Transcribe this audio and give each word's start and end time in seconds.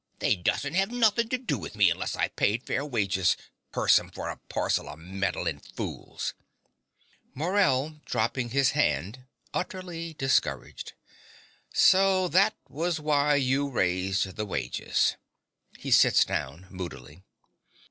They 0.17 0.35
dussent'ave 0.35 0.89
nothink 0.91 1.29
to 1.29 1.37
do 1.37 1.59
with 1.59 1.75
me 1.75 1.91
unless 1.91 2.15
I 2.15 2.29
paid 2.29 2.63
fair 2.63 2.83
wages 2.83 3.37
curse 3.71 3.99
'em 3.99 4.09
for 4.09 4.31
a 4.31 4.37
parcel 4.49 4.89
o' 4.89 4.95
meddlin' 4.95 5.59
fools! 5.59 6.33
MORELL 7.35 8.01
(dropping 8.05 8.49
his 8.49 8.71
hand, 8.71 9.25
utterly 9.53 10.15
discouraged). 10.15 10.93
So 11.71 12.27
that 12.29 12.55
was 12.67 12.99
why 12.99 13.35
you 13.35 13.69
raised 13.69 14.37
the 14.37 14.45
wages! 14.47 15.17
(He 15.77 15.91
sits 15.91 16.25
down 16.25 16.65
moodily.) 16.71 17.21